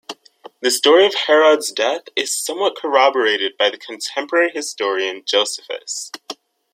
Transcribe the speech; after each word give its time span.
The 0.61 0.71
story 0.71 1.05
of 1.05 1.13
Herod's 1.13 1.71
death 1.71 2.05
is 2.15 2.35
somewhat 2.35 2.75
corroborated 2.75 3.55
by 3.55 3.69
the 3.69 3.77
contemporary 3.77 4.49
historian 4.49 5.21
Josephus. 5.27 6.11